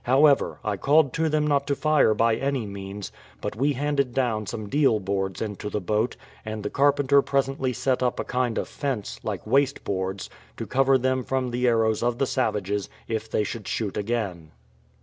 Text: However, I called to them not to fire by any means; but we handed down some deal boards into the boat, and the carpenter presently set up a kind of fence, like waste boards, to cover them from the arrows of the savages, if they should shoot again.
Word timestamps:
However, 0.05 0.57
I 0.65 0.77
called 0.77 1.13
to 1.13 1.29
them 1.29 1.45
not 1.45 1.67
to 1.67 1.75
fire 1.75 2.15
by 2.15 2.35
any 2.35 2.65
means; 2.65 3.11
but 3.39 3.55
we 3.55 3.73
handed 3.73 4.15
down 4.15 4.47
some 4.47 4.67
deal 4.67 4.99
boards 4.99 5.43
into 5.43 5.69
the 5.69 5.79
boat, 5.79 6.15
and 6.43 6.63
the 6.63 6.71
carpenter 6.71 7.21
presently 7.21 7.71
set 7.71 8.01
up 8.01 8.19
a 8.19 8.23
kind 8.23 8.57
of 8.57 8.67
fence, 8.67 9.19
like 9.21 9.45
waste 9.45 9.83
boards, 9.83 10.27
to 10.57 10.65
cover 10.65 10.97
them 10.97 11.23
from 11.23 11.51
the 11.51 11.67
arrows 11.67 12.01
of 12.01 12.17
the 12.17 12.25
savages, 12.25 12.89
if 13.07 13.29
they 13.29 13.43
should 13.43 13.67
shoot 13.67 13.95
again. 13.95 14.49